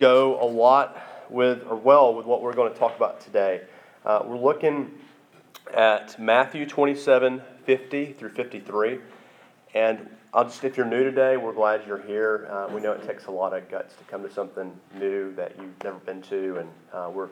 [0.00, 0.98] go a lot
[1.30, 3.62] with, or well, with what we're going to talk about today.
[4.04, 4.90] Uh, we're looking
[5.72, 8.98] at Matthew 27 50 through 53.
[9.72, 12.48] And I'll just, if you're new today, we're glad you're here.
[12.50, 15.56] Uh, we know it takes a lot of guts to come to something new that
[15.56, 17.28] you've never been to, and uh, we're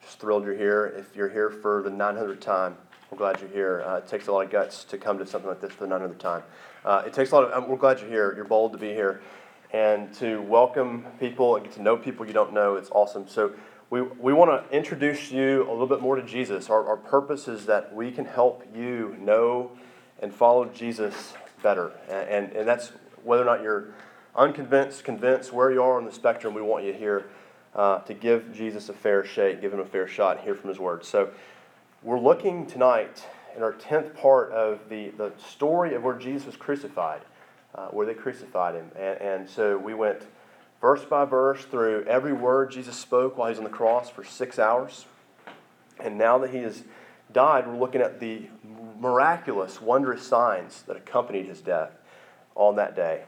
[0.00, 0.94] just thrilled you're here.
[0.96, 2.76] If you're here for the 900th time,
[3.10, 3.82] we're glad you're here.
[3.84, 5.94] Uh, it takes a lot of guts to come to something like this for the
[5.94, 6.42] 900th time.
[6.84, 8.32] Uh, it takes a lot of, um, we're glad you're here.
[8.34, 9.20] You're bold to be here
[9.72, 12.76] and to welcome people and get to know people you don't know.
[12.76, 13.28] It's awesome.
[13.28, 13.52] So
[13.90, 16.70] we, we want to introduce you a little bit more to Jesus.
[16.70, 19.72] Our, our purpose is that we can help you know
[20.20, 21.92] and follow Jesus better.
[22.08, 23.88] And, and, and that's whether or not you're
[24.34, 27.26] unconvinced, convinced, where you are on the spectrum, we want you here
[27.74, 30.68] uh, to give Jesus a fair shake, give him a fair shot, and hear from
[30.68, 31.04] his word.
[31.04, 31.30] So
[32.02, 33.24] we're looking tonight
[33.56, 37.22] in our 10th part of the, the story of where Jesus was crucified
[37.74, 38.90] uh, where they crucified him.
[38.96, 40.22] And, and so we went
[40.80, 44.24] verse by verse through every word Jesus spoke while he was on the cross for
[44.24, 45.06] six hours.
[45.98, 46.84] And now that he has
[47.32, 48.48] died, we're looking at the
[48.98, 51.92] miraculous, wondrous signs that accompanied his death
[52.54, 53.24] on that day,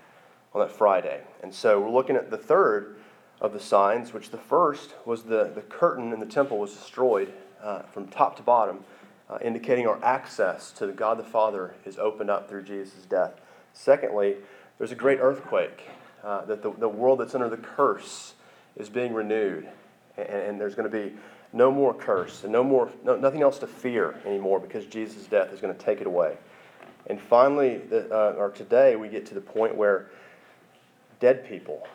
[0.55, 1.23] on that Friday.
[1.43, 2.97] And so we're looking at the third
[3.41, 7.33] of the signs, which the first was the, the curtain in the temple was destroyed
[7.63, 8.85] uh, from top to bottom,
[9.31, 13.41] uh, indicating our access to God the Father is opened up through Jesus' death.
[13.79, 14.35] Secondly,
[14.77, 15.89] there's a great earthquake,
[16.25, 18.35] uh, that the, the world that's under the curse
[18.77, 19.69] is being renewed.
[20.17, 21.15] And, and there's going to be
[21.53, 25.53] no more curse and no more, no, nothing else to fear anymore because Jesus' death
[25.53, 26.37] is going to take it away.
[27.07, 30.11] And finally, the, uh, or today, we get to the point where
[31.21, 31.87] dead people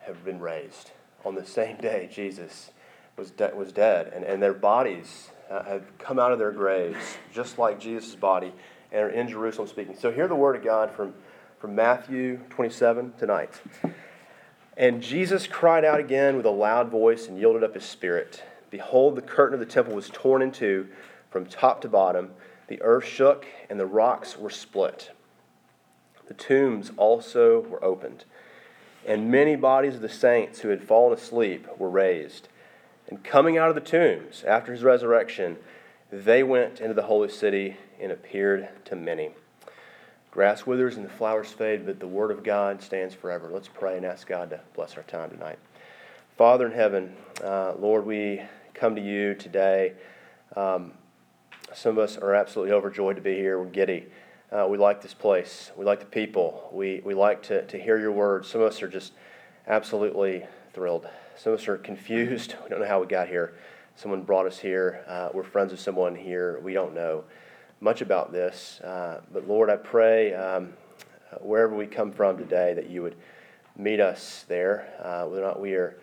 [0.00, 0.90] have been raised
[1.24, 2.72] on the same day Jesus
[3.16, 7.16] was, de- was dead, and, and their bodies uh, have come out of their graves,
[7.32, 8.52] just like Jesus' body,
[8.92, 9.96] and are in Jerusalem speaking.
[9.98, 11.14] So hear the word of God from,
[11.58, 13.60] from Matthew 27 tonight.
[14.76, 18.42] And Jesus cried out again with a loud voice and yielded up his spirit.
[18.70, 20.88] Behold, the curtain of the temple was torn in two
[21.30, 22.30] from top to bottom.
[22.68, 25.10] The earth shook, and the rocks were split.
[26.28, 28.24] The tombs also were opened,
[29.06, 32.48] and many bodies of the saints who had fallen asleep were raised.
[33.08, 35.58] And coming out of the tombs after his resurrection,
[36.10, 39.30] they went into the holy city and appeared to many.
[40.30, 43.50] Grass withers and the flowers fade, but the word of God stands forever.
[43.52, 45.58] Let's pray and ask God to bless our time tonight.
[46.36, 47.14] Father in heaven,
[47.44, 48.40] uh, Lord, we
[48.74, 49.92] come to you today.
[50.56, 50.92] Um,
[51.74, 53.58] some of us are absolutely overjoyed to be here.
[53.58, 54.06] We're giddy.
[54.50, 55.70] Uh, we like this place.
[55.76, 56.70] We like the people.
[56.72, 58.44] We, we like to, to hear your word.
[58.44, 59.12] Some of us are just
[59.66, 61.06] absolutely thrilled.
[61.36, 62.54] Some of us are confused.
[62.62, 63.54] We don't know how we got here.
[63.96, 65.04] Someone brought us here.
[65.06, 66.58] Uh, we're friends with someone here.
[66.60, 67.24] We don't know
[67.82, 68.80] much about this.
[68.80, 70.72] Uh, but Lord, I pray um,
[71.40, 73.16] wherever we come from today that you would
[73.76, 74.88] meet us there.
[75.02, 75.98] Uh, whether or not we are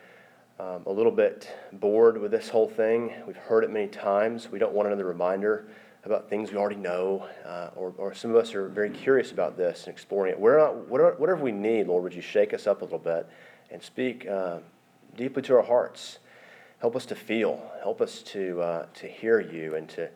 [0.59, 4.51] um, a little bit bored with this whole thing, we've heard it many times.
[4.51, 5.67] We don't want another reminder
[6.03, 9.55] about things we already know, uh, or, or some of us are very curious about
[9.55, 10.39] this and exploring it.
[10.39, 13.25] Whatever, whatever we need, Lord, would you shake us up a little bit
[13.71, 14.59] and speak uh,
[15.15, 16.19] deeply to our hearts?
[16.79, 17.61] Help us to feel.
[17.81, 20.09] Help us to, uh, to hear you and to,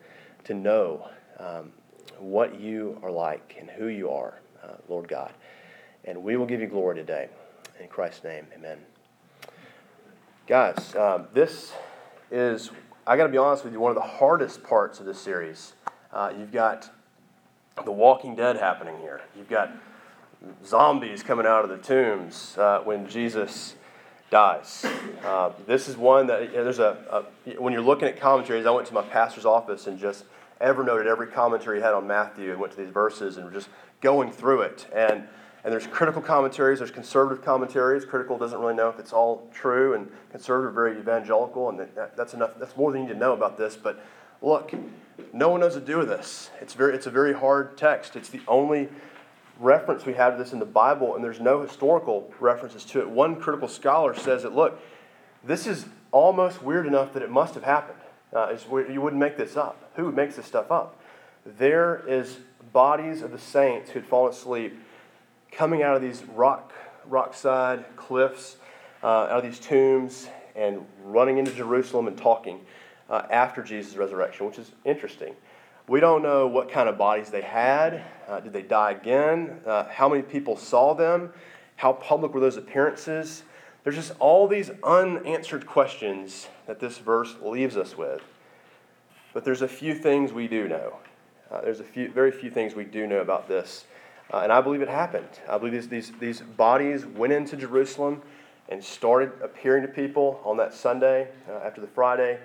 [0.44, 1.08] to know
[1.38, 1.72] um,
[2.18, 5.32] what you are like and who you are, uh, Lord God.
[6.04, 7.28] And we will give you glory today.
[7.80, 8.78] In Christ's name, amen.
[10.46, 11.72] Guys, um, this
[12.30, 12.70] is,
[13.06, 15.72] I got to be honest with you, one of the hardest parts of this series.
[16.12, 16.90] Uh, you've got
[17.84, 19.22] The Walking Dead happening here.
[19.36, 19.72] You've got
[20.64, 23.74] zombies coming out of the tombs uh, when Jesus
[24.30, 24.84] dies.
[25.24, 28.66] Uh, this is one that you know, there's a, a, when you're looking at commentaries.
[28.66, 30.24] I went to my pastor's office and just
[30.64, 33.68] evernoted every commentary he had on Matthew and went to these verses and were just
[34.00, 34.86] going through it.
[34.94, 35.28] And
[35.64, 38.04] and there's critical commentaries, there's conservative commentaries.
[38.04, 42.34] Critical doesn't really know if it's all true, and conservative very evangelical, and that, that's
[42.34, 42.50] enough.
[42.58, 43.74] That's more than you need to know about this.
[43.74, 44.04] But
[44.42, 44.74] look,
[45.32, 46.50] no one knows what to do with this.
[46.60, 48.14] It's very, it's a very hard text.
[48.14, 48.90] It's the only
[49.58, 53.08] reference we have to this in the Bible, and there's no historical references to it.
[53.08, 54.78] One critical scholar says that, look,
[55.42, 57.98] this is almost weird enough that it must have happened.
[58.34, 58.56] Uh,
[58.90, 59.90] you wouldn't make this up.
[59.94, 61.00] Who makes this stuff up?
[61.46, 62.38] There is
[62.72, 64.76] bodies of the saints who had fallen asleep
[65.52, 66.72] coming out of these rock,
[67.08, 68.56] rockside cliffs,
[69.02, 72.60] uh, out of these tombs, and running into Jerusalem and talking
[73.08, 75.34] uh, after Jesus' resurrection, which is interesting.
[75.86, 78.02] We don't know what kind of bodies they had.
[78.26, 79.60] Uh, did they die again?
[79.66, 81.32] Uh, how many people saw them?
[81.76, 83.42] How public were those appearances?
[83.84, 88.22] There's just all these unanswered questions that this verse leaves us with.
[89.32, 90.96] But there's a few things we do know.
[91.50, 93.84] Uh, there's a few, very few things we do know about this.
[94.32, 95.28] Uh, and I believe it happened.
[95.48, 98.22] I believe these, these, these bodies went into Jerusalem
[98.70, 102.38] and started appearing to people on that Sunday uh, after the Friday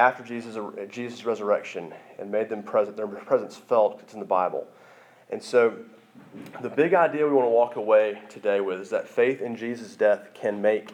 [0.00, 0.56] after Jesus'
[0.88, 4.00] Jesus' resurrection and made them present, their presence felt.
[4.00, 4.66] It's in the Bible.
[5.28, 5.74] And so
[6.62, 9.96] the big idea we want to walk away today with is that faith in Jesus'
[9.96, 10.90] death can make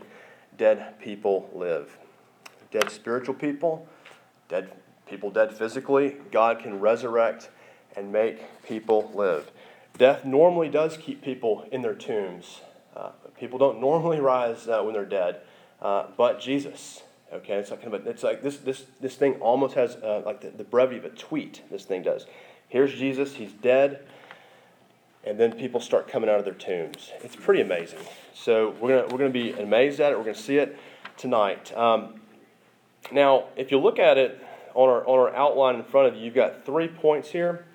[0.56, 1.96] dead people live.
[2.70, 3.86] Dead spiritual people,
[4.48, 4.70] dead
[5.06, 7.50] people dead physically, God can resurrect
[7.96, 9.50] and make people live.
[9.98, 12.60] Death normally does keep people in their tombs.
[12.94, 15.40] Uh, people don't normally rise uh, when they're dead,
[15.80, 17.02] uh, but Jesus.
[17.32, 20.22] Okay, it's like, kind of a, it's like this, this, this thing almost has uh,
[20.24, 22.26] like the, the brevity of a tweet, this thing does.
[22.68, 24.06] Here's Jesus, he's dead
[25.26, 27.12] and then people start coming out of their tombs.
[27.22, 27.98] It's pretty amazing.
[28.32, 30.18] So we're gonna we're gonna be amazed at it.
[30.18, 30.78] We're gonna see it
[31.16, 31.76] tonight.
[31.76, 32.20] Um,
[33.10, 34.40] now, if you look at it
[34.74, 37.66] on our on our outline in front of you, you've got three points here,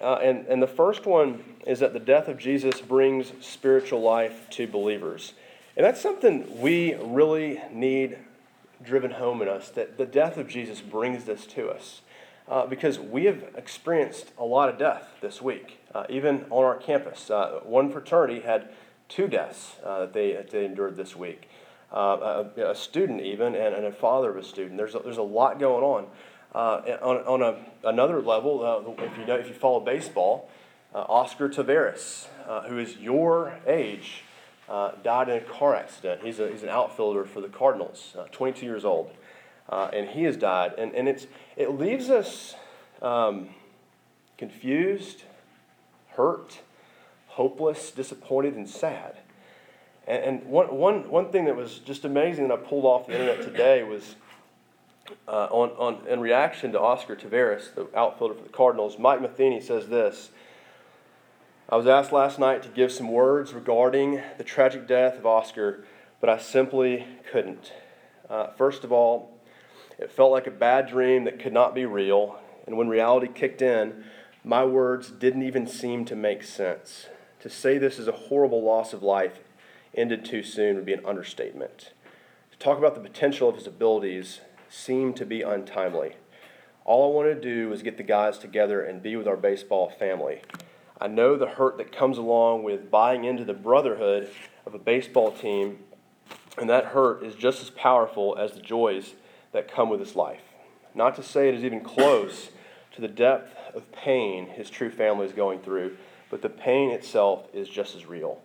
[0.00, 4.48] uh, and and the first one is that the death of Jesus brings spiritual life
[4.50, 5.34] to believers,
[5.76, 8.18] and that's something we really need
[8.82, 9.70] driven home in us.
[9.70, 12.02] That the death of Jesus brings this to us
[12.50, 16.76] uh, because we have experienced a lot of death this week, uh, even on our
[16.76, 17.30] campus.
[17.30, 18.68] Uh, one fraternity had
[19.08, 21.48] two deaths uh, that, they, they endured this week.
[21.92, 24.76] Uh, a, a, student, even, and, and, a father of a student.
[24.76, 26.06] There's a, there's a lot going on.
[26.52, 30.50] Uh, on on a, another level, if, you know, if you follow baseball,
[30.92, 32.26] Oscar Taveras,
[32.68, 34.24] who is your age,
[34.68, 36.22] died in a car accident.
[36.24, 39.12] He's, a, he's an outfielder for the Cardinals, 22 years old
[39.70, 40.74] uh, and he has died.
[40.76, 41.26] And, and it's,
[41.56, 42.54] it leaves us
[43.00, 43.50] um,
[44.36, 45.22] confused,
[46.10, 46.60] hurt,
[47.28, 49.18] hopeless, disappointed, and sad.
[50.06, 53.12] And, and one, one, one thing that was just amazing that I pulled off the
[53.12, 54.16] internet today was
[55.26, 59.60] uh, on, on, in reaction to Oscar Taveras, the outfielder for the Cardinals, Mike Matheny
[59.60, 60.30] says this.
[61.68, 65.84] I was asked last night to give some words regarding the tragic death of Oscar,
[66.20, 67.72] but I simply couldn't.
[68.28, 69.39] Uh, first of all,
[70.00, 73.60] it felt like a bad dream that could not be real, and when reality kicked
[73.60, 74.04] in,
[74.42, 77.06] my words didn't even seem to make sense.
[77.40, 79.40] To say this is a horrible loss of life
[79.94, 81.92] ended too soon would be an understatement.
[82.52, 86.14] To talk about the potential of his abilities seemed to be untimely.
[86.84, 89.90] All I wanted to do was get the guys together and be with our baseball
[89.90, 90.40] family.
[90.98, 94.30] I know the hurt that comes along with buying into the brotherhood
[94.64, 95.78] of a baseball team,
[96.56, 99.14] and that hurt is just as powerful as the joys
[99.52, 100.42] that come with his life.
[100.94, 102.50] Not to say it is even close
[102.94, 105.96] to the depth of pain his true family is going through,
[106.30, 108.40] but the pain itself is just as real.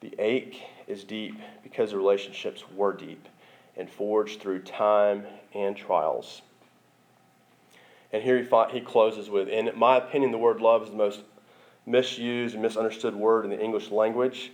[0.00, 3.26] The ache is deep because the relationships were deep
[3.76, 5.24] and forged through time
[5.54, 6.42] and trials.
[8.12, 10.96] And here he, fought, he closes with In my opinion, the word love is the
[10.96, 11.20] most
[11.86, 14.52] misused and misunderstood word in the English language.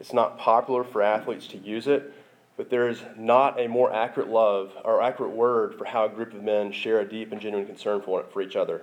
[0.00, 2.12] It's not popular for athletes to use it,
[2.56, 6.32] but there is not a more accurate love or accurate word for how a group
[6.32, 8.82] of men share a deep and genuine concern for, for each other.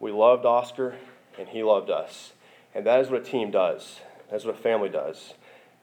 [0.00, 0.96] We loved Oscar,
[1.38, 2.32] and he loved us.
[2.74, 4.00] And that is what a team does.
[4.30, 5.34] That's what a family does.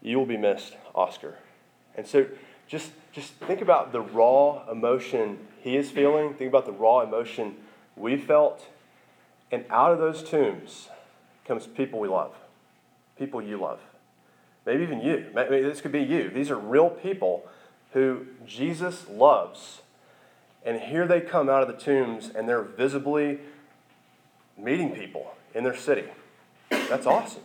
[0.01, 1.37] You will be missed, Oscar.
[1.95, 2.27] And so
[2.67, 6.33] just, just think about the raw emotion he is feeling.
[6.33, 7.55] Think about the raw emotion
[7.95, 8.67] we felt.
[9.51, 10.89] And out of those tombs
[11.45, 12.33] comes people we love,
[13.17, 13.79] people you love.
[14.65, 15.27] Maybe even you.
[15.33, 16.29] Maybe this could be you.
[16.29, 17.47] These are real people
[17.93, 19.81] who Jesus loves.
[20.65, 23.39] And here they come out of the tombs and they're visibly
[24.57, 26.05] meeting people in their city.
[26.69, 27.43] That's awesome.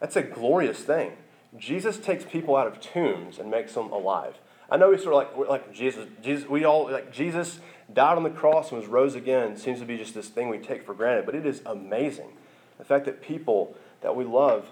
[0.00, 1.12] That's a glorious thing.
[1.56, 4.34] Jesus takes people out of tombs and makes them alive.
[4.70, 6.06] I know we sort of like like Jesus.
[6.22, 7.60] Jesus, we all like Jesus
[7.92, 9.56] died on the cross and was rose again.
[9.56, 12.30] Seems to be just this thing we take for granted, but it is amazing.
[12.78, 14.66] The fact that people that we love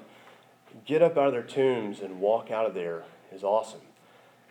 [0.87, 3.81] get up out of their tombs and walk out of there is awesome.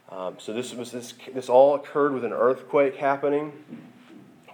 [0.10, 3.54] Um, so this was this this all occurred with an earthquake happening.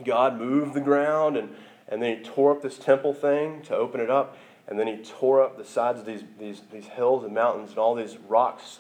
[0.04, 1.56] God moved the ground and
[1.90, 4.98] and then he tore up this temple thing to open it up, and then he
[4.98, 8.80] tore up the sides of these these these hills and mountains and all these rocks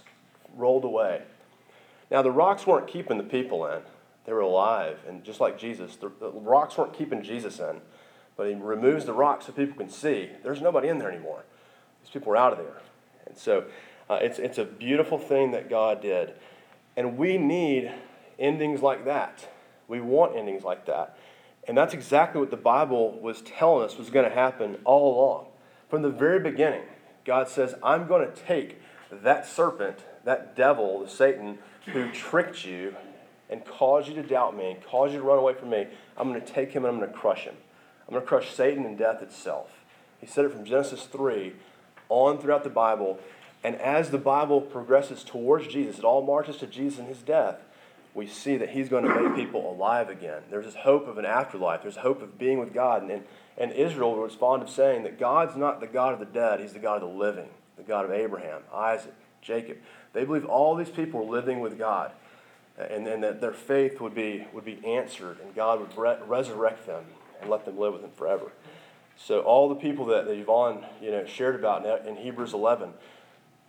[0.55, 1.23] rolled away.
[2.11, 3.81] Now the rocks weren't keeping the people in;
[4.25, 7.81] they were alive, and just like Jesus, the, the rocks weren't keeping Jesus in.
[8.35, 10.29] But he removes the rocks so people can see.
[10.43, 11.43] There's nobody in there anymore.
[12.07, 12.81] These people were out of there.
[13.25, 13.65] And so
[14.09, 16.35] uh, it's, it's a beautiful thing that God did.
[16.95, 17.91] And we need
[18.39, 19.49] endings like that.
[19.89, 21.17] We want endings like that.
[21.67, 25.47] And that's exactly what the Bible was telling us was going to happen all along.
[25.89, 26.83] From the very beginning,
[27.25, 32.95] God says, I'm going to take that serpent, that devil, the Satan, who tricked you
[33.49, 35.87] and caused you to doubt me and caused you to run away from me.
[36.15, 37.55] I'm going to take him and I'm going to crush him.
[38.07, 39.71] I'm going to crush Satan and death itself.
[40.19, 41.53] He said it from Genesis 3
[42.09, 43.19] on throughout the Bible.
[43.63, 47.57] And as the Bible progresses towards Jesus, it all marches to Jesus and his death,
[48.13, 50.41] we see that he's going to make people alive again.
[50.49, 53.03] There's this hope of an afterlife, there's hope of being with God.
[53.03, 53.23] And,
[53.57, 56.73] and Israel was fond of saying that God's not the God of the dead, he's
[56.73, 59.77] the God of the living, the God of Abraham, Isaac, Jacob.
[60.13, 62.11] They believe all these people were living with God
[62.77, 66.85] and, and that their faith would be, would be answered and God would re- resurrect
[66.85, 67.03] them
[67.41, 68.51] and let them live with him forever.
[69.17, 72.93] So all the people that, Yvonne you know, shared about in, in Hebrews 11,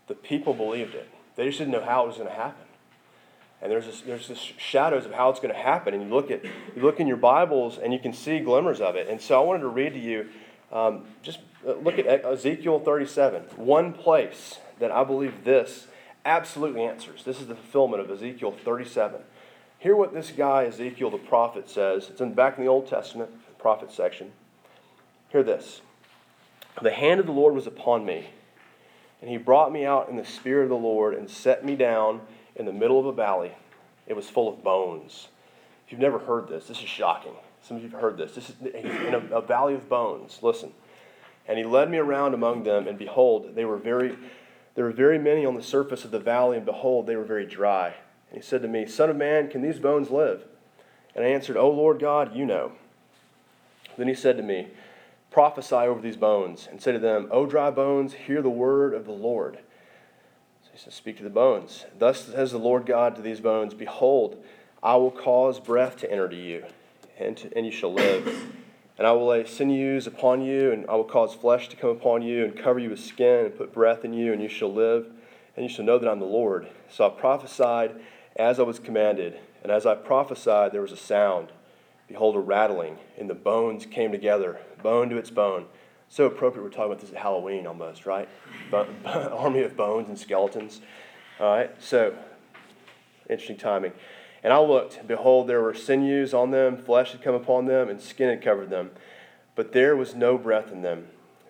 [0.06, 1.08] the people believed it.
[1.36, 2.64] They just didn't know how it was going to happen.
[3.60, 5.94] And there's this, there's this shadows of how it's going to happen.
[5.94, 8.94] And you look at you look in your Bibles and you can see glimmers of
[8.94, 9.08] it.
[9.08, 10.28] And so I wanted to read to you,
[10.70, 15.88] um, just uh, look at Ezekiel 37, one place that I believe this
[16.24, 17.24] absolutely answers.
[17.24, 19.20] This is the fulfillment of Ezekiel 37.
[19.78, 22.10] Hear what this guy, Ezekiel the prophet, says.
[22.10, 24.32] It's in back in the Old Testament, prophet section.
[25.30, 25.80] Hear this.
[26.80, 28.30] The hand of the Lord was upon me,
[29.20, 32.20] and he brought me out in the spirit of the Lord and set me down
[32.54, 33.52] in the middle of a valley.
[34.06, 35.28] It was full of bones.
[35.84, 37.34] If you've never heard this, this is shocking.
[37.62, 38.34] Some of you have heard this.
[38.34, 40.38] This is in a, a valley of bones.
[40.42, 40.72] Listen.
[41.46, 44.16] And he led me around among them, and behold, they were very
[44.78, 47.44] there were very many on the surface of the valley, and behold, they were very
[47.44, 47.94] dry.
[48.30, 50.44] And he said to me, Son of man, can these bones live?
[51.16, 52.70] And I answered, O Lord God, you know.
[53.96, 54.68] Then he said to me,
[55.30, 59.04] Prophesy over these bones, and say to them, O dry bones, hear the word of
[59.04, 59.58] the Lord.
[60.62, 61.84] So he says, Speak to the bones.
[61.98, 64.42] Thus says the Lord God to these bones, Behold,
[64.82, 66.64] I will cause breath to enter to you,
[67.18, 68.52] and, to, and you shall live.
[68.96, 72.22] And I will lay sinews upon you, and I will cause flesh to come upon
[72.22, 75.08] you, and cover you with skin, and put breath in you, and you shall live,
[75.56, 76.68] and you shall know that I'm the Lord.
[76.88, 77.94] So I prophesied
[78.34, 81.52] as I was commanded, and as I prophesied, there was a sound.
[82.08, 85.66] Behold, a rattling, and the bones came together, bone to its bone.
[86.08, 88.28] So appropriate, we're talking about this at Halloween almost, right?
[89.04, 90.80] Army of bones and skeletons.
[91.38, 92.16] All right, so
[93.28, 93.92] interesting timing.
[94.42, 98.00] And I looked, behold, there were sinews on them, flesh had come upon them, and
[98.00, 98.90] skin had covered them.
[99.54, 101.08] But there was no breath in them.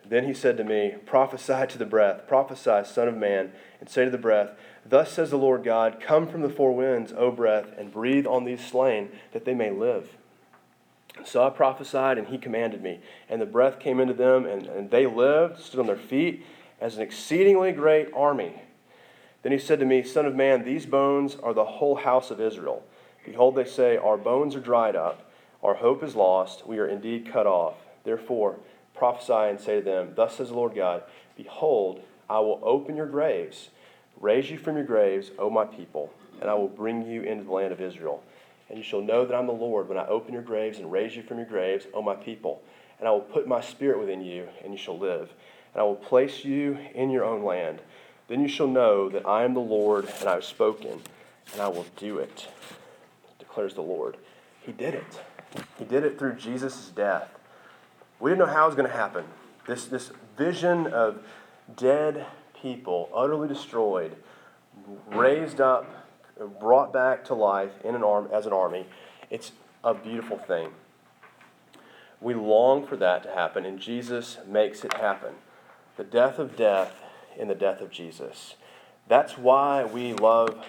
[0.08, 4.06] Then he said to me, Prophesy to the breath, prophesy, Son of Man, and say
[4.06, 4.52] to the breath,
[4.84, 8.44] Thus says the Lord God, Come from the four winds, O breath, and breathe on
[8.44, 10.16] these slain, that they may live.
[11.24, 13.00] So I prophesied, and he commanded me.
[13.28, 16.44] And the breath came into them, and, and they lived, stood on their feet,
[16.80, 18.62] as an exceedingly great army.
[19.42, 22.40] Then he said to me, Son of man, these bones are the whole house of
[22.40, 22.84] Israel.
[23.24, 25.30] Behold, they say, Our bones are dried up,
[25.62, 27.74] our hope is lost, we are indeed cut off.
[28.04, 28.56] Therefore,
[28.94, 31.02] prophesy and say to them, Thus says the Lord God,
[31.36, 33.70] Behold, I will open your graves,
[34.20, 37.52] raise you from your graves, O my people, and I will bring you into the
[37.52, 38.22] land of Israel.
[38.68, 41.16] And you shall know that I'm the Lord when I open your graves and raise
[41.16, 42.62] you from your graves, O my people.
[42.98, 45.32] And I will put my spirit within you, and you shall live.
[45.72, 47.80] And I will place you in your own land.
[48.28, 51.00] Then you shall know that I am the Lord, and I have spoken,
[51.52, 52.48] and I will do it,
[53.38, 54.16] declares the Lord.
[54.60, 55.20] He did it.
[55.78, 57.30] He did it through Jesus' death.
[58.20, 59.24] We didn't know how it was going to happen.
[59.66, 61.22] This, this vision of
[61.76, 62.26] dead
[62.60, 64.16] people, utterly destroyed,
[65.10, 66.07] raised up,
[66.46, 68.86] brought back to life in an arm, as an army,
[69.30, 69.52] it's
[69.82, 70.70] a beautiful thing.
[72.20, 75.34] We long for that to happen, and Jesus makes it happen.
[75.96, 76.94] The death of death
[77.36, 78.54] in the death of Jesus.
[79.06, 80.64] That's why we love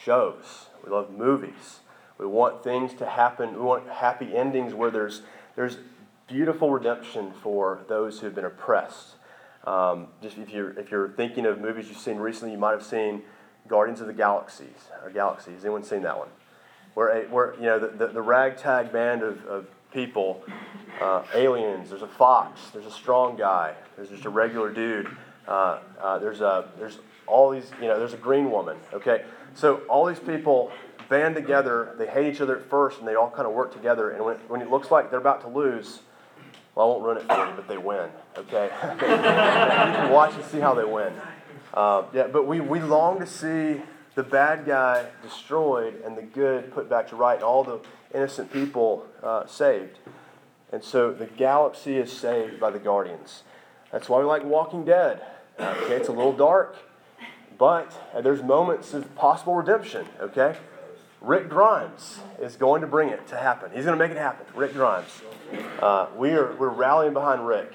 [0.00, 0.66] shows.
[0.84, 1.80] We love movies.
[2.18, 3.54] We want things to happen.
[3.54, 5.22] We want happy endings where there's,
[5.56, 5.78] there's
[6.26, 9.14] beautiful redemption for those who have been oppressed.
[9.64, 12.84] Um, just if you're, if you're thinking of movies you've seen recently, you might have
[12.84, 13.22] seen
[13.68, 15.64] Guardians of the Galaxies or Galaxies.
[15.64, 16.28] Anyone seen that one?
[16.94, 20.42] Where, where you know the, the, the ragtag band of, of people,
[21.00, 21.90] uh, aliens.
[21.90, 22.70] There's a fox.
[22.70, 23.74] There's a strong guy.
[23.96, 25.08] There's just a regular dude
[25.46, 28.76] uh, uh, there's a there's all these you know there's a green woman.
[28.92, 30.70] Okay, so all these people
[31.08, 31.94] band together.
[31.98, 34.10] They hate each other at first, and they all kind of work together.
[34.10, 36.00] And when, when it looks like they're about to lose,
[36.74, 38.08] well, I won't run it for you, but they win.
[38.36, 41.12] Okay, you can watch and see how they win.
[41.74, 43.80] Uh, yeah, but we, we long to see
[44.14, 47.80] the bad guy destroyed and the good put back to right, and all the
[48.14, 49.98] innocent people uh, saved.
[50.70, 53.42] And so the galaxy is saved by the guardians.
[53.90, 55.22] That's why we like Walking Dead.
[55.60, 56.76] Okay, it's a little dark,
[57.58, 60.06] but there's moments of possible redemption.
[60.20, 60.56] Okay,
[61.20, 63.70] Rick Grimes is going to bring it to happen.
[63.74, 64.46] He's going to make it happen.
[64.54, 65.22] Rick Grimes.
[65.78, 67.72] Uh, we are we're rallying behind Rick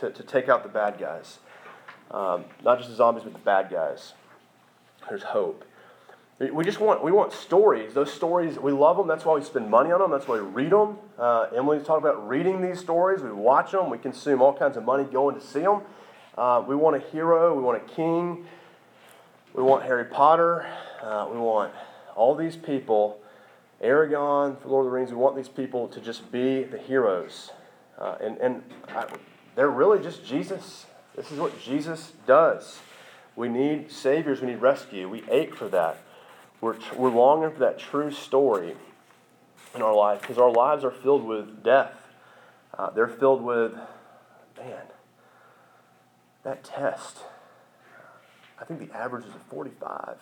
[0.00, 1.38] to, to take out the bad guys,
[2.12, 4.12] um, not just the zombies, but the bad guys.
[5.08, 5.64] There's hope.
[6.38, 7.94] We just want we want stories.
[7.94, 9.06] Those stories we love them.
[9.06, 10.10] That's why we spend money on them.
[10.10, 10.98] That's why we read them.
[11.16, 13.22] Uh, Emily's talked about reading these stories.
[13.22, 13.90] We watch them.
[13.90, 15.82] We consume all kinds of money going to see them.
[16.36, 17.54] Uh, we want a hero.
[17.54, 18.46] We want a king.
[19.54, 20.66] We want Harry Potter.
[21.00, 21.72] Uh, we want
[22.16, 23.20] all these people,
[23.82, 25.10] Aragorn, Lord of the Rings.
[25.10, 27.52] We want these people to just be the heroes.
[27.98, 29.06] Uh, and and I,
[29.54, 30.86] they're really just Jesus.
[31.16, 32.78] This is what Jesus does.
[33.36, 35.08] We need saviors, we need rescue.
[35.08, 35.98] We ache for that.
[36.60, 38.74] We're, we're longing for that true story
[39.74, 41.94] in our life because our lives are filled with death.
[42.76, 43.72] Uh, they're filled with,
[44.56, 44.84] man,
[46.44, 47.18] that test.
[48.60, 50.16] I think the average is a 45.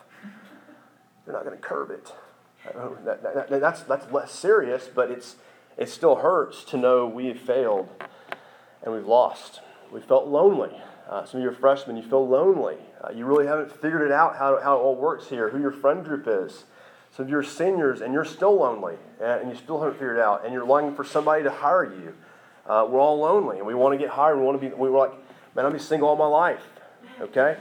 [1.27, 2.13] You're not going to curb it.
[3.05, 5.37] That, that, that, that's, that's less serious, but it's,
[5.77, 7.89] it still hurts to know we have failed
[8.83, 9.61] and we've lost.
[9.93, 10.71] We felt lonely.
[11.09, 12.77] Uh, some of you are freshmen, you feel lonely.
[13.03, 15.73] Uh, you really haven't figured it out how, how it all works here, who your
[15.73, 16.65] friend group is.
[17.17, 20.19] Some of you are seniors and you're still lonely and, and you still haven't figured
[20.19, 22.15] it out and you're longing for somebody to hire you.
[22.67, 24.39] Uh, we're all lonely and we want to get hired.
[24.39, 25.13] We want to be, we were like,
[25.57, 26.63] man, I'll be single all my life.
[27.21, 27.57] Okay?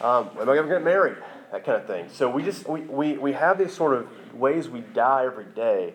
[0.00, 1.16] Um, am I going to get married?
[1.52, 2.08] That kind of thing.
[2.12, 5.94] So we just, we, we, we have these sort of ways we die every day.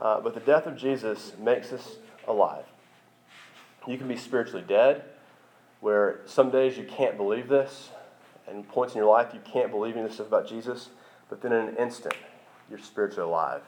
[0.00, 1.96] Uh, but the death of Jesus makes us
[2.28, 2.64] alive.
[3.86, 5.04] You can be spiritually dead,
[5.86, 7.90] where some days you can't believe this,
[8.48, 10.88] and points in your life you can't believe in this stuff about Jesus,
[11.28, 12.16] but then in an instant,
[12.68, 13.62] you're spiritually alive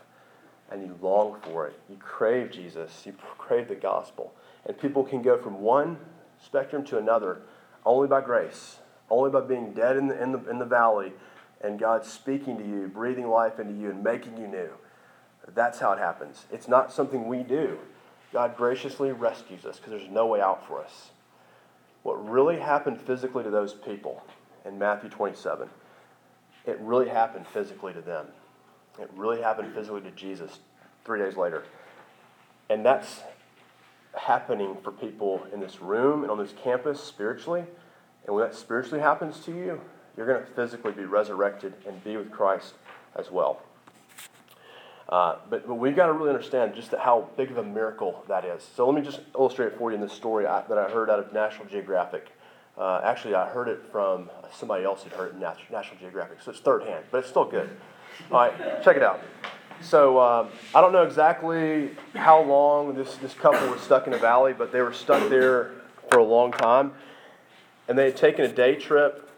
[0.69, 1.79] and you long for it.
[1.89, 4.35] You crave Jesus, you crave the gospel.
[4.67, 5.97] And people can go from one
[6.45, 7.41] spectrum to another
[7.87, 11.13] only by grace, only by being dead in the, in the, in the valley
[11.61, 14.71] and God speaking to you, breathing life into you, and making you new.
[15.55, 16.47] That's how it happens.
[16.51, 17.79] It's not something we do.
[18.33, 21.11] God graciously rescues us because there's no way out for us.
[22.03, 24.23] What really happened physically to those people
[24.65, 25.69] in Matthew 27,
[26.67, 28.27] it really happened physically to them.
[29.01, 30.59] It really happened physically to Jesus
[31.05, 31.65] three days later.
[32.69, 33.21] And that's
[34.17, 37.65] happening for people in this room and on this campus spiritually.
[38.27, 39.81] And when that spiritually happens to you,
[40.17, 42.75] you're going to physically be resurrected and be with Christ
[43.17, 43.63] as well.
[45.09, 48.45] Uh, but, but we've got to really understand just how big of a miracle that
[48.45, 48.63] is.
[48.77, 51.09] So let me just illustrate it for you in this story I, that I heard
[51.09, 52.29] out of National Geographic.
[52.77, 56.51] Uh, actually, I heard it from somebody else who'd heard it in National Geographic, so
[56.51, 57.71] it's third hand, but it's still good.
[58.31, 59.21] All right, check it out.
[59.81, 64.19] So um, I don't know exactly how long this, this couple was stuck in a
[64.19, 65.71] valley, but they were stuck there
[66.11, 66.93] for a long time.
[67.89, 69.31] And they had taken a day trip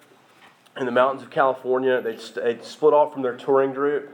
[0.77, 2.01] in the mountains of California.
[2.01, 4.11] They'd, they'd split off from their touring group,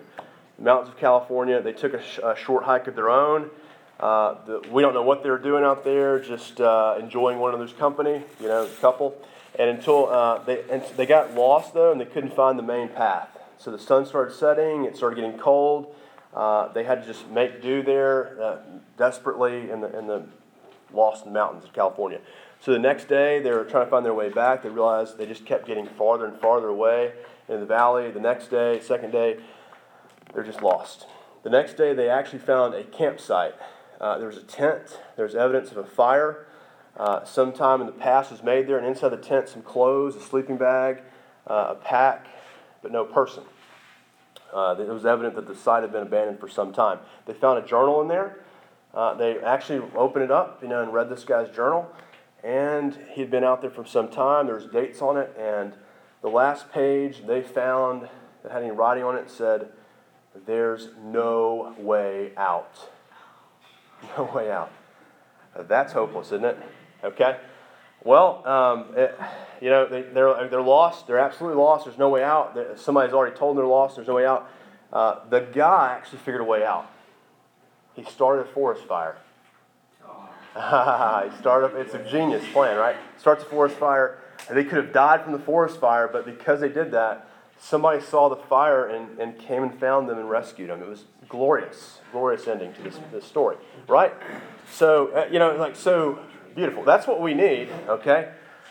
[0.59, 1.61] mountains of California.
[1.61, 3.51] They took a, sh- a short hike of their own.
[3.99, 7.55] Uh, the, we don't know what they were doing out there, just uh, enjoying one
[7.55, 9.17] another's company, you know, couple.
[9.59, 12.89] And until uh, they, and they got lost, though, and they couldn't find the main
[12.89, 13.29] path.
[13.59, 15.95] So the sun started setting, it started getting cold.
[16.35, 18.59] Uh, they had to just make do there uh,
[18.99, 20.27] desperately in the, in the
[20.93, 22.21] lost mountains of California.
[22.61, 24.63] So the next day, they were trying to find their way back.
[24.63, 27.13] They realized they just kept getting farther and farther away
[27.49, 28.11] in the valley.
[28.11, 29.39] The next day, second day,
[30.37, 31.07] they're just lost.
[31.45, 33.55] The next day, they actually found a campsite.
[33.99, 35.01] Uh, there was a tent.
[35.17, 36.47] There was evidence of a fire.
[36.95, 40.21] Uh, sometime in the past was made there, and inside the tent, some clothes, a
[40.21, 41.01] sleeping bag,
[41.47, 42.27] uh, a pack,
[42.83, 43.45] but no person.
[44.53, 46.99] Uh, it was evident that the site had been abandoned for some time.
[47.25, 48.41] They found a journal in there.
[48.93, 51.91] Uh, they actually opened it up, you know, and read this guy's journal.
[52.45, 54.47] And he'd been out there for some time.
[54.47, 55.73] There's dates on it, and
[56.21, 58.11] the last page they found
[58.43, 59.71] that had any writing on it said,
[60.45, 62.91] "There's no way out.
[64.17, 64.71] No way out."
[65.59, 66.59] That's hopeless, isn't it?
[67.03, 67.39] Okay.
[68.05, 69.19] Well, um, it,
[69.61, 71.07] you know, they, are they're, they're lost.
[71.07, 71.87] They're absolutely lost.
[71.87, 72.57] There's no way out.
[72.79, 73.97] Somebody's already told them they're lost.
[73.97, 74.51] There's no way out.
[74.93, 76.91] Uh, the guy actually figured a way out.
[77.95, 79.17] He started a forest fire.
[80.55, 81.77] he started.
[81.77, 82.97] It's a genius plan, right?
[83.19, 84.19] Starts a forest fire.
[84.51, 88.29] They could have died from the forest fire, but because they did that, somebody saw
[88.29, 90.83] the fire and, and came and found them and rescued them.
[90.83, 93.57] It was glorious, glorious ending to this, this story,
[93.89, 94.13] right?
[94.71, 96.19] So, uh, you know, like, so
[96.55, 96.85] beautiful.
[96.85, 98.31] That's what we need, okay?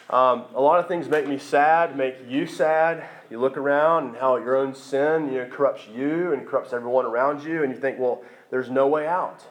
[0.09, 3.05] Um, a lot of things make me sad, make you sad.
[3.29, 7.05] You look around and how your own sin you know, corrupts you and corrupts everyone
[7.05, 9.45] around you, and you think, well, there's no way out.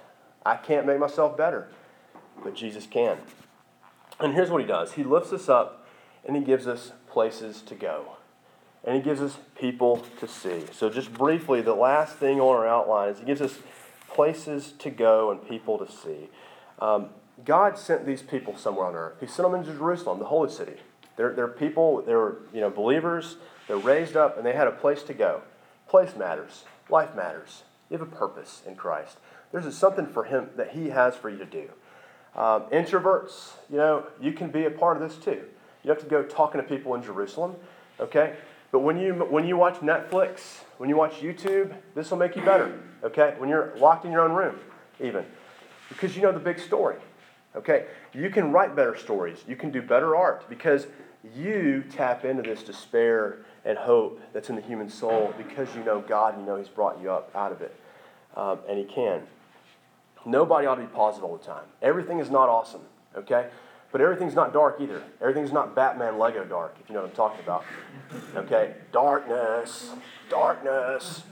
[0.47, 1.69] I can't make myself better.
[2.43, 3.19] But Jesus can.
[4.21, 5.87] And here's what he does He lifts us up
[6.25, 8.17] and he gives us places to go.
[8.87, 10.65] And he gives us people to see.
[10.73, 13.59] So, just briefly, the last thing on our outline is he gives us
[14.09, 16.29] places to go and people to see.
[16.79, 17.09] Um,
[17.45, 19.17] God sent these people somewhere on earth.
[19.21, 20.77] He sent them into Jerusalem, the holy city.
[21.17, 25.03] They're, they're people, they're you know, believers, they're raised up, and they had a place
[25.05, 25.43] to go.
[25.89, 26.65] Place matters.
[26.89, 27.63] Life matters.
[27.91, 29.19] You have a purpose in Christ.
[29.53, 31.69] There's something for Him that He has for you to do.
[32.35, 35.45] Um, introverts, you know, you can be a part of this too.
[35.83, 37.55] You have to go talking to people in Jerusalem,
[38.01, 38.35] okay?
[38.75, 42.43] But when you, when you watch Netflix, when you watch YouTube, this will make you
[42.43, 43.37] better, okay?
[43.39, 44.59] When you're locked in your own room,
[44.99, 45.25] even.
[45.89, 46.97] Because you know the big story,
[47.55, 47.87] okay?
[48.13, 49.45] You can write better stories.
[49.47, 50.89] You can do better art because
[51.37, 56.01] you tap into this despair and hope that's in the human soul because you know
[56.01, 57.77] God, you know He's brought you up out of it.
[58.37, 59.23] Um, and He can.
[60.27, 61.67] Nobody ought to be positive all the time.
[61.81, 62.83] Everything is not awesome,
[63.17, 63.51] okay?
[63.95, 65.05] But everything's not dark either.
[65.21, 67.65] Everything's not Batman Lego dark, if you know what I'm talking about.
[68.35, 68.75] Okay?
[68.91, 69.93] Darkness,
[70.29, 71.23] darkness,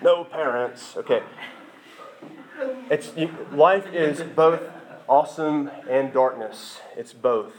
[0.00, 0.96] no parents.
[0.96, 1.22] Okay.
[2.90, 4.62] It's, you, life is both
[5.06, 6.80] awesome and darkness.
[6.96, 7.52] It's both.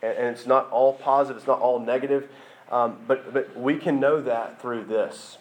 [0.00, 2.28] And, and it's not all positive, it's not all negative.
[2.70, 5.38] Um, but, but we can know that through this,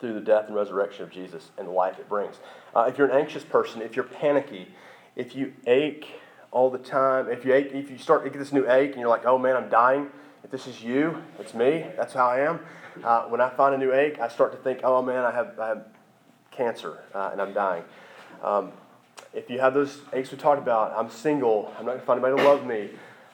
[0.00, 2.40] through the death and resurrection of Jesus and the life it brings.
[2.74, 4.66] Uh, if you're an anxious person, if you're panicky,
[5.14, 6.08] if you ache
[6.52, 9.00] all the time, if you ache, if you start to get this new ache and
[9.00, 10.08] you're like, oh man, I'm dying.
[10.44, 11.86] If this is you, it's me.
[11.96, 12.60] That's how I am.
[13.02, 15.58] Uh, when I find a new ache, I start to think, oh man, I have,
[15.58, 15.86] I have
[16.50, 17.82] cancer uh, and I'm dying.
[18.42, 18.72] Um,
[19.32, 22.42] if you have those aches we talked about, I'm single, I'm not to find anybody
[22.42, 22.90] to love me.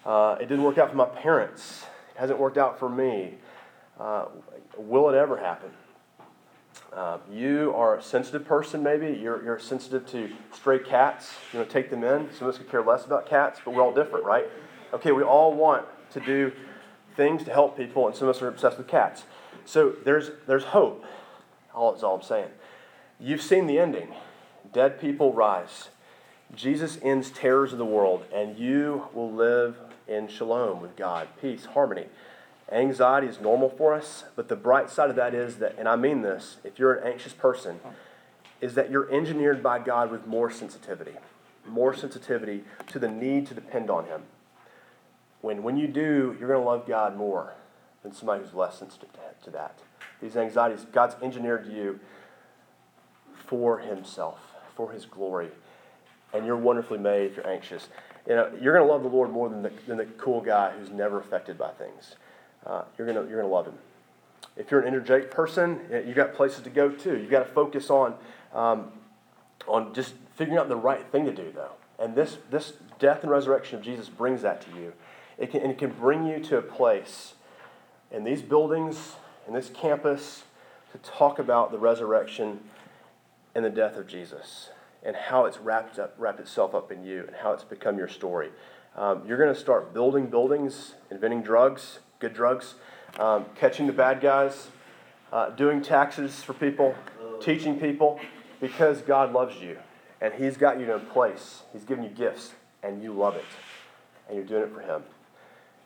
[0.06, 1.86] Uh, it didn't work out for my parents.
[2.14, 3.34] It hasn't worked out for me.
[3.98, 4.26] Uh,
[4.76, 5.70] will it ever happen?
[6.98, 9.16] Uh, you are a sensitive person, maybe.
[9.22, 11.32] You're, you're sensitive to stray cats.
[11.52, 12.28] You to take them in.
[12.32, 14.46] Some of us could care less about cats, but we're all different, right?
[14.92, 16.50] Okay, we all want to do
[17.16, 19.22] things to help people, and some of us are obsessed with cats.
[19.64, 21.04] So there's, there's hope.
[21.72, 22.48] All is all I'm saying.
[23.20, 24.12] You've seen the ending.
[24.72, 25.90] Dead people rise.
[26.52, 29.76] Jesus ends terrors of the world, and you will live
[30.08, 32.06] in shalom with God, peace, harmony.
[32.70, 35.96] Anxiety is normal for us, but the bright side of that is that, and I
[35.96, 37.80] mean this, if you're an anxious person,
[38.60, 41.14] is that you're engineered by God with more sensitivity,
[41.66, 44.22] more sensitivity to the need to depend on Him.
[45.40, 47.54] When, when you do, you're going to love God more
[48.02, 49.78] than somebody who's less sensitive to, to that.
[50.20, 52.00] These anxieties, God's engineered you
[53.46, 54.40] for Himself,
[54.76, 55.48] for His glory.
[56.34, 57.88] And you're wonderfully made if you're anxious.
[58.26, 60.72] You know, you're going to love the Lord more than the, than the cool guy
[60.72, 62.16] who's never affected by things.
[62.66, 63.78] Uh, you're going you're gonna love Him.
[64.56, 67.18] If you're an energetic person, you've got places to go to.
[67.18, 68.14] You've got to focus on,
[68.52, 68.90] um,
[69.68, 71.72] on just figuring out the right thing to do, though.
[71.98, 74.92] And this, this death and resurrection of Jesus brings that to you.
[75.36, 77.34] It can, and it can bring you to a place
[78.10, 79.14] in these buildings,
[79.46, 80.42] in this campus,
[80.92, 82.60] to talk about the resurrection
[83.54, 84.70] and the death of Jesus
[85.02, 88.08] and how it's wrapped up, wrapped itself up in you and how it's become your
[88.08, 88.50] story.
[88.96, 92.74] Um, you're going to start building buildings, inventing drugs, good drugs,
[93.18, 94.68] um, catching the bad guys,
[95.32, 96.94] uh, doing taxes for people,
[97.40, 98.20] teaching people,
[98.60, 99.78] because God loves you
[100.20, 101.62] and He's got you in a place.
[101.72, 102.52] He's given you gifts
[102.82, 103.44] and you love it.
[104.28, 105.02] And you're doing it for Him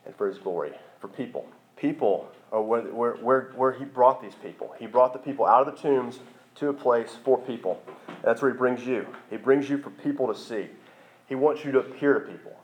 [0.05, 1.47] and for His glory, for people.
[1.75, 4.73] People are where, where, where, where He brought these people.
[4.79, 6.19] He brought the people out of the tombs
[6.55, 7.81] to a place for people.
[8.07, 9.07] And that's where He brings you.
[9.29, 10.67] He brings you for people to see.
[11.27, 12.59] He wants you to appear to people,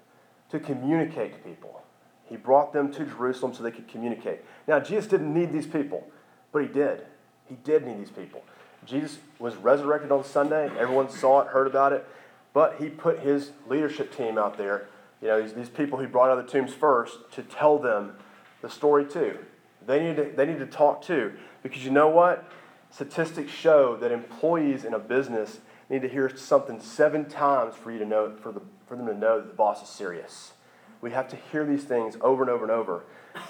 [0.52, 1.82] to communicate to people.
[2.30, 4.42] He brought them to Jerusalem so they could communicate.
[4.68, 6.08] Now, Jesus didn't need these people,
[6.52, 7.06] but He did.
[7.48, 8.44] He did need these people.
[8.86, 10.70] Jesus was resurrected on Sunday.
[10.78, 12.08] Everyone saw it, heard about it.
[12.54, 14.88] But He put His leadership team out there,
[15.22, 18.14] you know, these, these people He brought out of the tombs first, to tell them
[18.62, 19.38] the story too.
[19.86, 21.34] They need to, they need to talk too.
[21.64, 22.50] Because you know what?
[22.92, 28.00] Statistics show that employees in a business need to hear something seven times for you
[28.00, 30.54] to know for, the, for them to know that the boss is serious.
[31.02, 33.04] We have to hear these things over and over and over.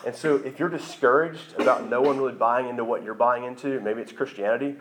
[0.05, 3.79] And so if you're discouraged about no one really buying into what you're buying into,
[3.81, 4.75] maybe it's Christianity,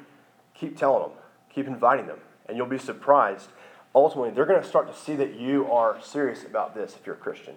[0.55, 1.19] keep telling them,
[1.53, 3.49] keep inviting them, and you'll be surprised.
[3.95, 7.15] Ultimately, they're going to start to see that you are serious about this if you're
[7.15, 7.55] a Christian.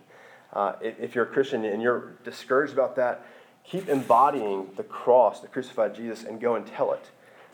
[0.53, 3.25] Uh, if you're a Christian and you're discouraged about that,
[3.63, 7.09] keep embodying the cross, the crucified Jesus, and go and tell it.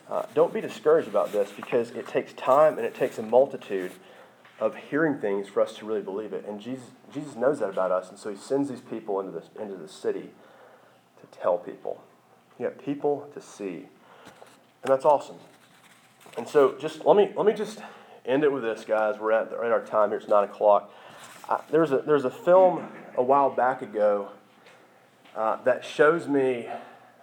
[0.09, 3.91] Uh, don't be discouraged about this because it takes time and it takes a multitude
[4.59, 6.45] of hearing things for us to really believe it.
[6.47, 9.49] And Jesus, Jesus knows that about us, and so he sends these people into, this,
[9.59, 10.31] into the city
[11.21, 12.03] to tell people.
[12.59, 13.87] You have people to see.
[14.83, 15.37] And that's awesome.
[16.37, 17.79] And so just let me let me just
[18.25, 19.19] end it with this, guys.
[19.19, 20.19] We're at, we're at our time here.
[20.19, 20.93] It's nine o'clock.
[21.49, 24.29] Uh, there's a there's a film a while back ago
[25.35, 26.67] uh, that shows me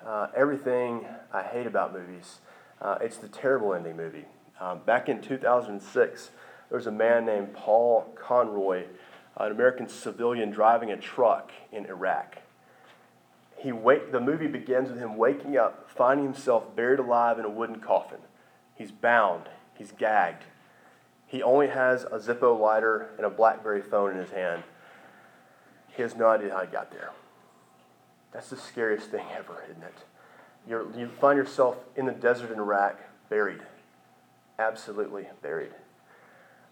[0.05, 2.39] uh, everything I hate about movies.
[2.81, 4.25] Uh, it's the terrible ending movie.
[4.61, 6.31] Um, back in 2006,
[6.69, 8.85] there was a man named Paul Conroy,
[9.37, 12.39] an American civilian driving a truck in Iraq.
[13.57, 17.51] He wake, the movie begins with him waking up, finding himself buried alive in a
[17.51, 18.19] wooden coffin.
[18.75, 20.45] He's bound, he's gagged.
[21.27, 24.63] He only has a Zippo lighter and a Blackberry phone in his hand.
[25.97, 27.11] He has no idea how he got there.
[28.33, 29.95] That's the scariest thing ever, isn't it?
[30.69, 32.99] You're, you find yourself in the desert in Iraq,
[33.29, 33.63] buried.
[34.59, 35.73] Absolutely buried.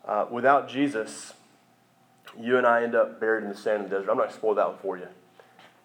[0.07, 1.35] Uh, without Jesus,
[2.38, 4.11] you and I end up buried in the sand in the desert.
[4.11, 5.07] I'm not going to spoil that one for you.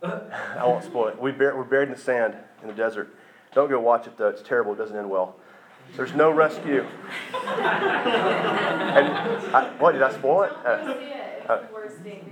[0.04, 1.22] I won't spoil it.
[1.22, 3.16] We we're buried in the sand in the desert.
[3.54, 4.30] Don't go watch it, though.
[4.30, 4.74] It's terrible.
[4.74, 5.36] It doesn't end well.
[5.96, 6.82] There's no rescue.
[7.34, 7.48] and
[9.56, 10.52] I, what, did I spoil it?
[10.66, 11.64] Uh, uh,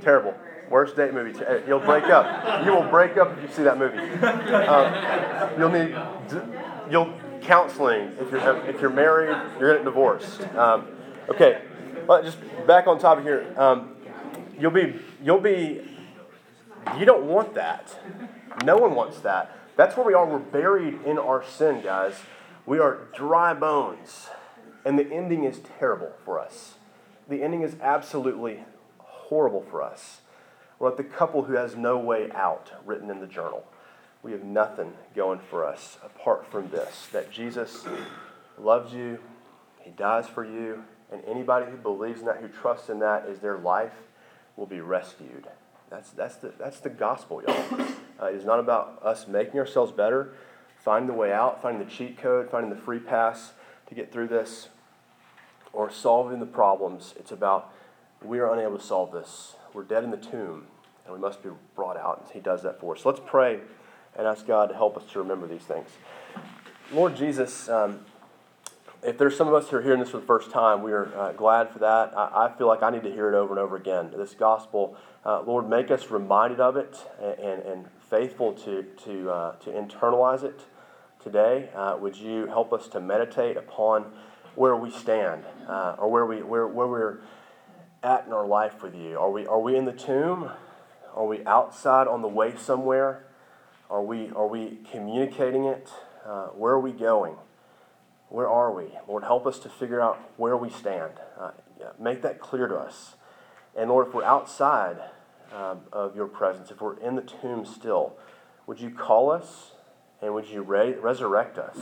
[0.01, 0.35] terrible.
[0.69, 1.39] Worst date movie.
[1.67, 2.65] You'll break up.
[2.65, 3.97] You will break up if you see that movie.
[3.97, 5.95] Um, you'll need
[6.89, 9.37] you'll counseling if you're if you're married.
[9.59, 10.41] You're getting divorced.
[10.55, 10.87] Um,
[11.29, 11.61] okay,
[12.07, 12.37] just
[12.67, 13.53] back on topic here.
[13.57, 13.95] Um,
[14.59, 15.81] you'll be you'll be.
[16.99, 17.97] You don't want that.
[18.63, 19.57] No one wants that.
[19.75, 20.25] That's where we are.
[20.25, 22.13] We're buried in our sin, guys.
[22.65, 24.29] We are dry bones,
[24.85, 26.75] and the ending is terrible for us.
[27.27, 28.63] The ending is absolutely
[28.99, 30.21] horrible for us.
[30.77, 33.65] We're like the couple who has no way out written in the journal.
[34.23, 37.85] We have nothing going for us apart from this that Jesus
[38.57, 39.19] loves you,
[39.81, 40.83] He dies for you,
[41.15, 43.93] and anybody who believes in that, who trusts in that, is their life
[44.57, 45.47] will be rescued.
[45.89, 47.81] That's, that's, the, that's the gospel, y'all.
[48.21, 50.33] Uh, it is not about us making ourselves better,
[50.77, 53.53] finding the way out, finding the cheat code, finding the free pass
[53.87, 54.69] to get through this,
[55.71, 57.13] or solving the problems.
[57.17, 57.71] It's about
[58.21, 59.55] we are unable to solve this.
[59.73, 60.65] We're dead in the tomb,
[61.05, 62.23] and we must be brought out.
[62.23, 63.03] And He does that for us.
[63.03, 63.59] So let's pray
[64.17, 65.89] and ask God to help us to remember these things.
[66.91, 67.99] Lord Jesus, um,
[69.05, 71.15] if there's some of us who are hearing this for the first time, we are
[71.15, 72.17] uh, glad for that.
[72.17, 74.11] I, I, feel like I need to hear it over and over again.
[74.15, 79.29] This gospel, uh, Lord, make us reminded of it and, and, and faithful to, to,
[79.29, 80.61] uh, to internalize it
[81.21, 81.69] today.
[81.75, 84.05] Uh, would you help us to meditate upon
[84.55, 87.17] where we stand uh, or where, we, where, where we're
[88.01, 89.19] at in our life with you?
[89.19, 90.49] Are we, are we in the tomb?
[91.13, 93.25] Are we outside on the way somewhere?
[93.89, 95.89] Are we, are we communicating it?
[96.25, 97.35] Uh, where are we going?
[98.29, 98.85] Where are we?
[99.07, 101.13] Lord, help us to figure out where we stand.
[101.39, 101.51] Uh,
[101.99, 103.15] make that clear to us.
[103.75, 104.97] And Lord, if we're outside
[105.53, 108.17] um, of your presence, if we're in the tomb still,
[108.67, 109.73] would you call us
[110.21, 111.77] and would you re- resurrect us?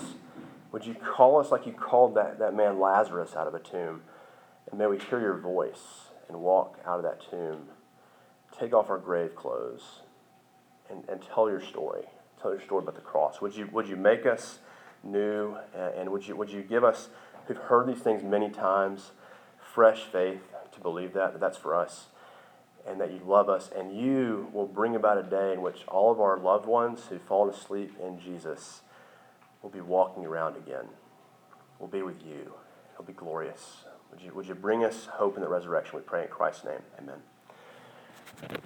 [0.72, 4.02] Would you call us like you called that, that man Lazarus out of a tomb?
[4.70, 7.68] And may we hear your voice and walk out of that tomb.
[8.60, 10.02] Take off our grave clothes
[10.90, 12.06] and, and tell your story.
[12.42, 13.40] Tell your story about the cross.
[13.40, 14.60] Would you, would you make us
[15.04, 15.58] new?
[15.76, 17.10] And would you, would you give us,
[17.48, 19.12] who've heard these things many times,
[19.60, 22.08] fresh faith to believe that, that that's for us?
[22.86, 26.12] and that you love us, and you will bring about a day in which all
[26.12, 28.82] of our loved ones who've fallen asleep in Jesus
[29.62, 30.86] will be walking around again.
[31.80, 32.54] We'll be with you.
[32.94, 33.86] It'll be glorious.
[34.12, 35.98] Would you, would you bring us hope in the resurrection?
[35.98, 36.82] We pray in Christ's name.
[37.00, 37.33] Amen.